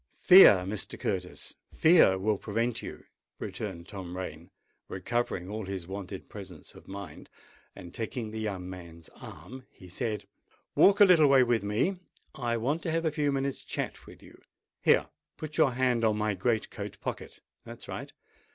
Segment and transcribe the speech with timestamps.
[0.17, 0.99] "Fear, Mr.
[0.99, 3.03] Curtis—fear will prevent you,"
[3.37, 4.49] returned Tom Rain,
[4.87, 7.29] recovering all his wonted presence of mind:
[7.75, 10.25] and, taking the young man's arm, he said,
[10.73, 11.97] "Walk a little way with me.
[12.33, 14.41] I want to have a few minutes' chat with you.
[14.81, 18.11] Here—put your hand on my great coat pocket: that's right!